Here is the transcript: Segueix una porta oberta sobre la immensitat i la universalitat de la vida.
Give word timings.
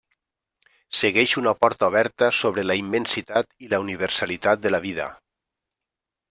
Segueix 0.99 1.35
una 1.41 1.53
porta 1.65 1.89
oberta 1.93 2.29
sobre 2.37 2.63
la 2.69 2.77
immensitat 2.79 3.53
i 3.67 3.71
la 3.75 3.81
universalitat 3.85 4.65
de 4.65 4.73
la 4.75 4.81
vida. 4.89 5.07